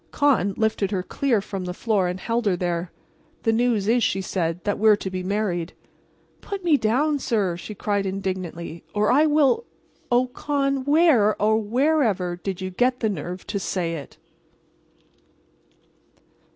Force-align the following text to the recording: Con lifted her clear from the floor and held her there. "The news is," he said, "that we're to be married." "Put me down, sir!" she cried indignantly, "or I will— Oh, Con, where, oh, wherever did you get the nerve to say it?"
Con 0.09 0.55
lifted 0.57 0.89
her 0.89 1.03
clear 1.03 1.41
from 1.41 1.65
the 1.65 1.75
floor 1.75 2.07
and 2.07 2.19
held 2.19 2.47
her 2.47 2.55
there. 2.57 2.91
"The 3.43 3.51
news 3.53 3.87
is," 3.87 4.03
he 4.03 4.19
said, 4.21 4.63
"that 4.63 4.79
we're 4.79 4.95
to 4.95 5.11
be 5.11 5.21
married." 5.21 5.73
"Put 6.41 6.63
me 6.63 6.75
down, 6.75 7.19
sir!" 7.19 7.55
she 7.55 7.75
cried 7.75 8.07
indignantly, 8.07 8.83
"or 8.95 9.11
I 9.11 9.27
will— 9.27 9.63
Oh, 10.11 10.25
Con, 10.25 10.85
where, 10.85 11.39
oh, 11.39 11.55
wherever 11.57 12.35
did 12.35 12.61
you 12.61 12.71
get 12.71 13.01
the 13.01 13.09
nerve 13.09 13.45
to 13.45 13.59
say 13.59 13.93
it?" 13.93 14.17